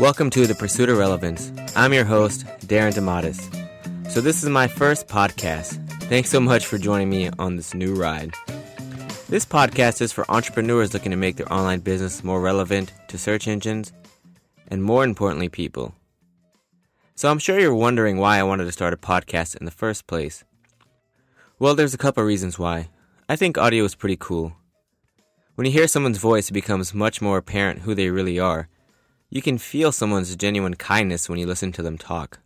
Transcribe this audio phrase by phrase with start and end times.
[0.00, 1.52] Welcome to The Pursuit of Relevance.
[1.76, 4.10] I'm your host, Darren DeMatas.
[4.10, 5.74] So, this is my first podcast.
[6.04, 8.32] Thanks so much for joining me on this new ride.
[9.28, 13.46] This podcast is for entrepreneurs looking to make their online business more relevant to search
[13.46, 13.92] engines
[14.68, 15.94] and, more importantly, people.
[17.14, 20.06] So, I'm sure you're wondering why I wanted to start a podcast in the first
[20.06, 20.44] place.
[21.58, 22.88] Well, there's a couple reasons why.
[23.28, 24.54] I think audio is pretty cool.
[25.56, 28.70] When you hear someone's voice, it becomes much more apparent who they really are
[29.30, 32.40] you can feel someone's genuine kindness when you listen to them talk.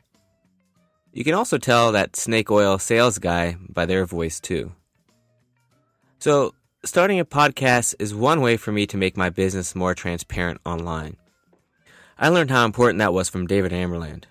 [1.12, 4.72] You can also tell that snake oil sales guy by their voice, too.
[6.18, 10.60] So, starting a podcast is one way for me to make my business more transparent
[10.66, 11.16] online.
[12.18, 14.24] I learned how important that was from David Amerland.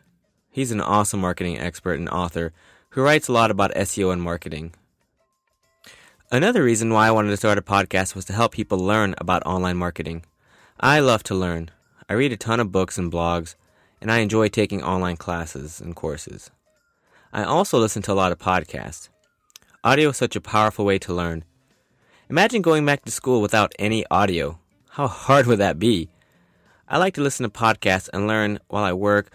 [0.51, 2.53] He's an awesome marketing expert and author
[2.89, 4.73] who writes a lot about SEO and marketing.
[6.31, 9.45] Another reason why I wanted to start a podcast was to help people learn about
[9.45, 10.25] online marketing.
[10.79, 11.71] I love to learn.
[12.09, 13.55] I read a ton of books and blogs,
[14.01, 16.51] and I enjoy taking online classes and courses.
[17.31, 19.09] I also listen to a lot of podcasts.
[19.83, 21.45] Audio is such a powerful way to learn.
[22.29, 24.59] Imagine going back to school without any audio.
[24.89, 26.09] How hard would that be?
[26.87, 29.31] I like to listen to podcasts and learn while I work.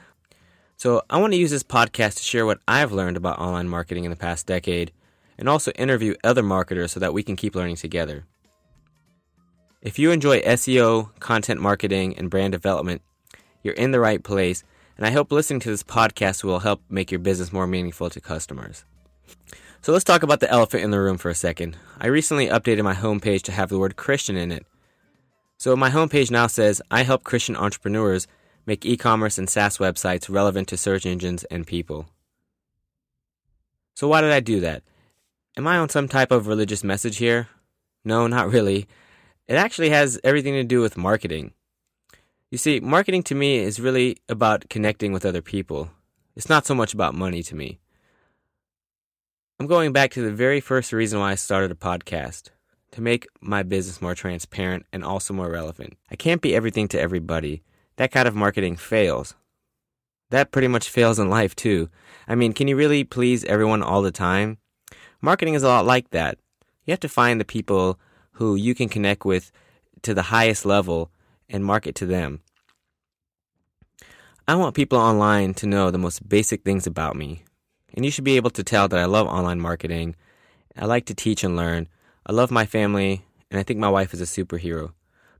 [0.76, 4.04] So I want to use this podcast to share what I've learned about online marketing
[4.04, 4.92] in the past decade
[5.38, 8.26] and also interview other marketers so that we can keep learning together.
[9.80, 13.00] If you enjoy SEO, content marketing, and brand development,
[13.62, 14.64] you're in the right place,
[14.96, 18.20] and I hope listening to this podcast will help make your business more meaningful to
[18.20, 18.84] customers.
[19.80, 21.76] So let's talk about the elephant in the room for a second.
[22.00, 24.66] I recently updated my homepage to have the word Christian in it.
[25.58, 28.26] So my homepage now says, I help Christian entrepreneurs
[28.66, 32.08] make e commerce and SaaS websites relevant to search engines and people.
[33.94, 34.82] So why did I do that?
[35.56, 37.46] Am I on some type of religious message here?
[38.04, 38.88] No, not really.
[39.48, 41.52] It actually has everything to do with marketing.
[42.50, 45.90] You see, marketing to me is really about connecting with other people.
[46.36, 47.78] It's not so much about money to me.
[49.58, 52.50] I'm going back to the very first reason why I started a podcast
[52.92, 55.96] to make my business more transparent and also more relevant.
[56.10, 57.62] I can't be everything to everybody.
[57.96, 59.34] That kind of marketing fails.
[60.30, 61.88] That pretty much fails in life too.
[62.28, 64.58] I mean, can you really please everyone all the time?
[65.22, 66.38] Marketing is a lot like that.
[66.84, 67.98] You have to find the people
[68.38, 69.50] who you can connect with
[70.02, 71.10] to the highest level
[71.48, 72.40] and market to them.
[74.46, 77.42] I want people online to know the most basic things about me.
[77.94, 80.14] And you should be able to tell that I love online marketing.
[80.76, 81.88] I like to teach and learn.
[82.26, 84.92] I love my family, and I think my wife is a superhero.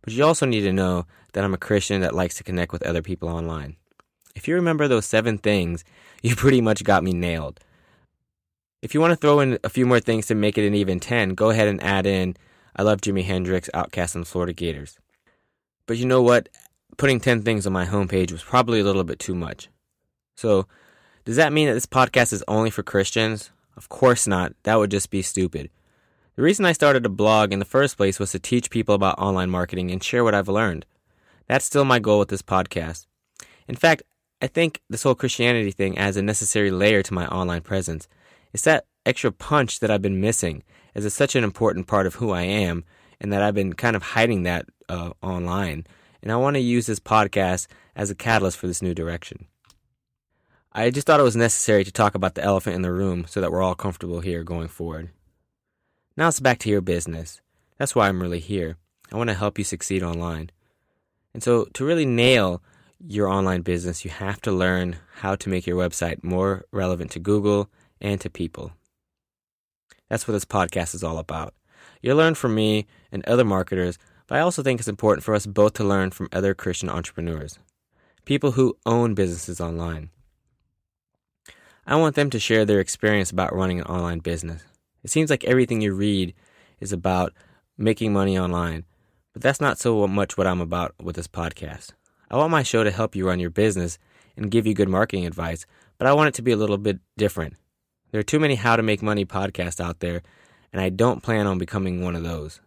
[0.03, 2.83] But you also need to know that I'm a Christian that likes to connect with
[2.83, 3.77] other people online.
[4.35, 5.85] If you remember those seven things,
[6.23, 7.61] you pretty much got me nailed.
[8.83, 10.99] If you want to throw in a few more things to make it an even
[10.99, 12.37] 10, go ahead and add in
[12.79, 14.99] I love Jimi Hendrix, OutKast, and Florida Gators.
[15.87, 16.49] But you know what?
[16.97, 19.69] Putting 10 things on my homepage was probably a little bit too much.
[20.37, 20.69] So,
[21.25, 23.51] does that mean that this podcast is only for Christians?
[23.77, 24.53] Of course not.
[24.63, 25.71] That would just be stupid.
[26.37, 29.19] The reason I started a blog in the first place was to teach people about
[29.19, 30.87] online marketing and share what I've learned.
[31.49, 33.07] That's still my goal with this podcast.
[33.67, 34.05] In fact,
[34.41, 38.07] I think this whole Christianity thing adds a necessary layer to my online presence.
[38.53, 40.63] It's that extra punch that I've been missing
[40.99, 42.83] as it's such an important part of who I am,
[43.21, 45.87] and that I've been kind of hiding that uh, online.
[46.21, 49.47] And I want to use this podcast as a catalyst for this new direction.
[50.73, 53.41] I just thought it was necessary to talk about the elephant in the room so
[53.41, 55.11] that we're all comfortable here going forward.
[56.17, 57.41] Now it's back to your business.
[57.77, 58.77] That's why I'm really here.
[59.13, 60.51] I want to help you succeed online.
[61.33, 62.61] And so, to really nail
[63.07, 67.21] your online business, you have to learn how to make your website more relevant to
[67.21, 67.71] Google
[68.01, 68.73] and to people.
[70.09, 71.55] That's what this podcast is all about.
[72.03, 75.47] You'll learn from me and other marketers, but I also think it's important for us
[75.47, 77.59] both to learn from other Christian entrepreneurs,
[78.25, 80.11] people who own businesses online.
[81.87, 84.63] I want them to share their experience about running an online business.
[85.03, 86.35] It seems like everything you read
[86.81, 87.33] is about
[87.79, 88.85] making money online,
[89.33, 91.93] but that's not so much what I'm about with this podcast.
[92.31, 93.99] I want my show to help you run your business
[94.37, 95.65] and give you good marketing advice,
[95.97, 97.57] but I want it to be a little bit different.
[98.11, 100.23] There are too many how to make money podcasts out there,
[100.73, 102.61] and I don't plan on becoming one of those.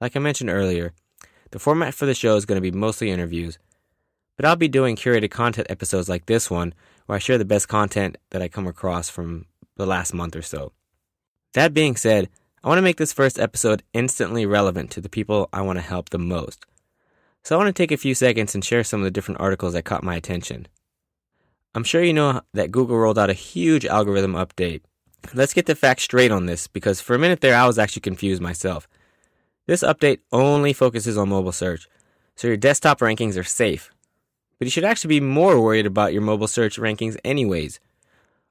[0.00, 0.92] Like I mentioned earlier,
[1.52, 3.58] the format for the show is going to be mostly interviews,
[4.36, 6.74] but I'll be doing curated content episodes like this one
[7.06, 9.46] where I share the best content that I come across from
[9.76, 10.72] the last month or so.
[11.54, 12.28] That being said,
[12.64, 15.84] I want to make this first episode instantly relevant to the people I want to
[15.84, 16.64] help the most.
[17.44, 19.72] So I want to take a few seconds and share some of the different articles
[19.72, 20.68] that caught my attention.
[21.74, 24.82] I'm sure you know that Google rolled out a huge algorithm update.
[25.32, 28.02] Let's get the facts straight on this because for a minute there I was actually
[28.02, 28.86] confused myself.
[29.66, 31.88] This update only focuses on mobile search,
[32.36, 33.90] so your desktop rankings are safe.
[34.62, 37.80] but you should actually be more worried about your mobile search rankings, anyways.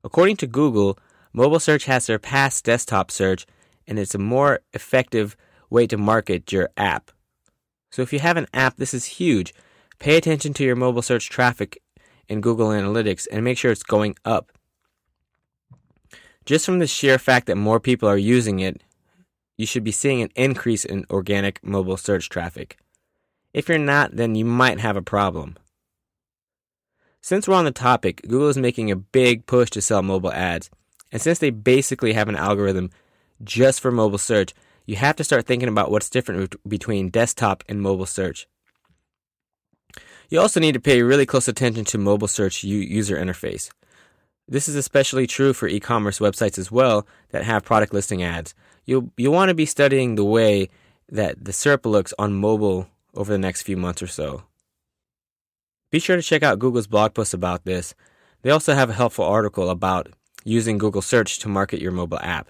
[0.03, 0.99] According to Google,
[1.31, 3.45] mobile search has surpassed desktop search,
[3.87, 5.37] and it's a more effective
[5.69, 7.11] way to market your app.
[7.91, 9.53] So if you have an app, this is huge.
[9.99, 11.81] Pay attention to your mobile search traffic
[12.31, 14.53] in Google Analytics and make sure it's going up.
[16.45, 18.81] Just from the sheer fact that more people are using it,
[19.57, 22.77] you should be seeing an increase in organic mobile search traffic.
[23.53, 25.57] If you're not, then you might have a problem.
[27.21, 30.69] Since we're on the topic, Google is making a big push to sell mobile ads.
[31.11, 32.91] And since they basically have an algorithm
[33.43, 34.53] just for mobile search,
[34.85, 38.47] you have to start thinking about what's different between desktop and mobile search.
[40.31, 43.69] You also need to pay really close attention to mobile search user interface.
[44.47, 48.55] This is especially true for e-commerce websites as well that have product listing ads.
[48.85, 50.69] You'll you want to be studying the way
[51.09, 54.43] that the SERP looks on mobile over the next few months or so.
[55.91, 57.93] Be sure to check out Google's blog post about this.
[58.41, 60.13] They also have a helpful article about
[60.45, 62.49] using Google Search to market your mobile app.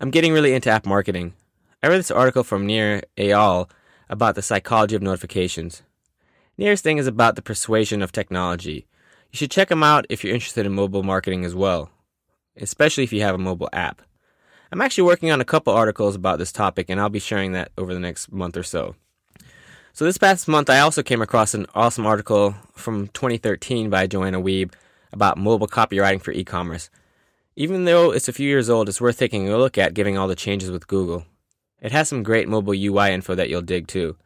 [0.00, 1.34] I'm getting really into app marketing.
[1.80, 3.70] I read this article from Nir Eyal
[4.10, 5.84] about the psychology of notifications.
[6.56, 8.86] Nir's thing is about the persuasion of technology.
[9.32, 11.90] You should check them out if you're interested in mobile marketing as well,
[12.56, 14.02] especially if you have a mobile app.
[14.70, 17.72] I'm actually working on a couple articles about this topic, and I'll be sharing that
[17.76, 18.94] over the next month or so.
[19.92, 24.40] So this past month, I also came across an awesome article from 2013 by Joanna
[24.40, 24.72] Wiebe
[25.12, 26.90] about mobile copywriting for e-commerce.
[27.56, 30.26] Even though it's a few years old, it's worth taking a look at given all
[30.26, 31.24] the changes with Google.
[31.80, 34.16] It has some great mobile UI info that you'll dig too.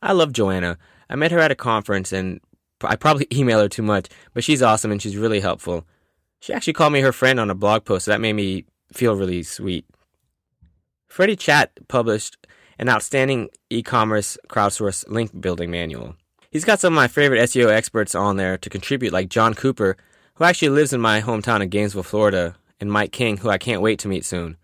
[0.00, 0.78] I love Joanna.
[1.10, 2.40] I met her at a conference and
[2.82, 5.86] I probably email her too much, but she's awesome and she's really helpful.
[6.40, 9.16] She actually called me her friend on a blog post, so that made me feel
[9.16, 9.84] really sweet.
[11.08, 12.36] Freddie Chatt published
[12.78, 16.14] an outstanding e-commerce crowdsource link building manual.
[16.50, 19.96] He's got some of my favorite SEO experts on there to contribute, like Jon Cooper,
[20.34, 23.82] who actually lives in my hometown of Gainesville, Florida, and Mike King, who I can't
[23.82, 24.56] wait to meet soon.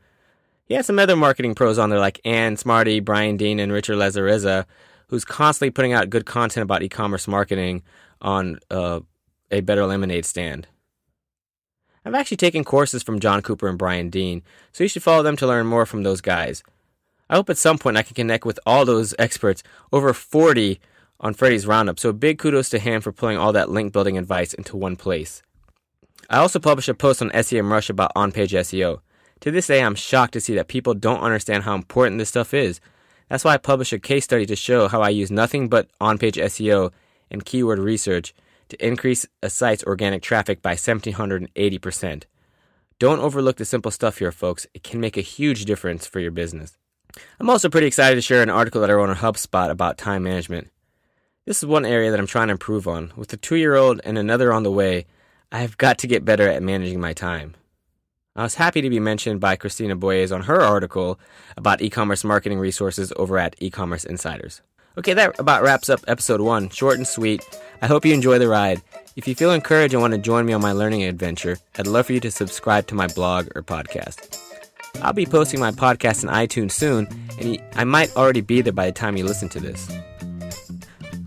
[0.66, 3.96] He has some other marketing pros on there like Ann Smarty, Brian Dean, and Richard
[3.96, 4.64] Lazazzera,
[5.08, 7.82] who's constantly putting out good content about e-commerce marketing
[8.20, 9.00] on uh,
[9.50, 10.66] a Better Lemonade stand.
[12.04, 14.42] I've actually taken courses from Jon Cooper and Brian Dean,
[14.72, 16.62] so you should follow them to learn more from those guys.
[17.30, 19.62] I hope at some point I can connect with all those experts,
[19.92, 20.78] over 40
[21.20, 24.52] on Freddie's Roundup, so big kudos to him for pulling all that link building advice
[24.52, 25.42] into one place.
[26.28, 29.00] I also published a post on SEMrush about on page SEO.
[29.40, 32.54] To this day, I'm shocked to see that people don't understand how important this stuff
[32.54, 32.80] is.
[33.28, 36.18] That's why I published a case study to show how I use nothing but on
[36.18, 36.92] page SEO
[37.30, 38.34] and keyword research
[38.68, 42.24] to increase a site's organic traffic by 1780%.
[42.98, 44.66] Don't overlook the simple stuff here, folks.
[44.72, 46.76] It can make a huge difference for your business.
[47.38, 50.22] I'm also pretty excited to share an article that I wrote on HubSpot about time
[50.22, 50.70] management.
[51.44, 53.12] This is one area that I'm trying to improve on.
[53.16, 55.06] With a two year old and another on the way,
[55.52, 57.54] I have got to get better at managing my time.
[58.36, 61.20] I was happy to be mentioned by Christina Boyes on her article
[61.56, 64.60] about e commerce marketing resources over at e commerce insiders.
[64.98, 66.68] Okay, that about wraps up episode one.
[66.68, 67.44] Short and sweet.
[67.80, 68.82] I hope you enjoy the ride.
[69.14, 72.06] If you feel encouraged and want to join me on my learning adventure, I'd love
[72.06, 74.36] for you to subscribe to my blog or podcast.
[75.00, 77.06] I'll be posting my podcast in iTunes soon,
[77.40, 79.96] and I might already be there by the time you listen to this.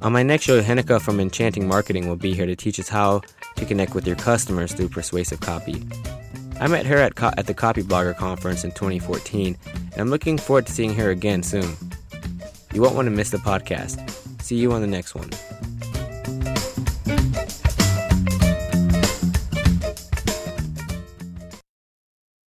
[0.01, 3.21] On my next show, Henneke from Enchanting Marketing will be here to teach us how
[3.55, 5.81] to connect with your customers through persuasive copy.
[6.59, 9.57] I met her at, co- at the Copyblogger Conference in 2014,
[9.91, 11.75] and I'm looking forward to seeing her again soon.
[12.73, 14.09] You won't want to miss the podcast.
[14.41, 15.29] See you on the next one.